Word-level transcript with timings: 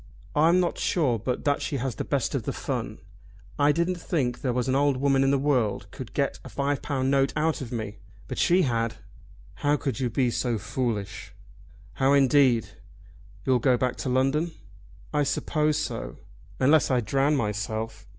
I'm 0.35 0.59
not 0.59 0.79
sure 0.79 1.19
but 1.19 1.45
that 1.45 1.61
she 1.61 1.77
has 1.77 1.93
the 1.93 2.03
best 2.03 2.33
of 2.33 2.41
the 2.41 2.51
fun. 2.53 2.97
I 3.59 3.71
didn't 3.71 3.97
think 4.01 4.41
there 4.41 4.51
was 4.51 4.67
an 4.67 4.73
old 4.73 4.97
woman 4.97 5.23
in 5.23 5.29
the 5.29 5.37
world 5.37 5.91
could 5.91 6.15
get 6.15 6.39
a 6.43 6.49
five 6.49 6.81
pound 6.81 7.11
note 7.11 7.31
out 7.35 7.61
of 7.61 7.71
me; 7.71 7.99
but 8.27 8.39
she 8.39 8.63
had." 8.63 8.95
"How 9.57 9.77
could 9.77 9.99
you 9.99 10.09
be 10.09 10.31
so 10.31 10.57
foolish?" 10.57 11.35
"How 11.93 12.13
indeed! 12.13 12.69
You'll 13.45 13.59
go 13.59 13.77
back 13.77 13.95
to 13.97 14.09
London?" 14.09 14.53
"I 15.13 15.21
suppose 15.21 15.77
so; 15.77 16.17
unless 16.59 16.89
I 16.89 16.99
drown 17.01 17.35
myself." 17.35 18.07